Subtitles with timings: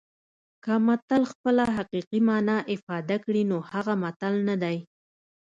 [0.63, 4.77] که متل خپله حقیقي مانا افاده کړي نو هغه متل نه دی